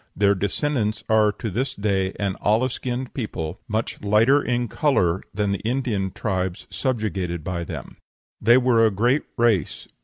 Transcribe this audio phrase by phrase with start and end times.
[0.15, 5.51] Their descendants are to this day an olive skinned people, much lighter in color than
[5.51, 7.97] the Indian tribes subjugated by them.
[8.41, 9.87] They were a great race.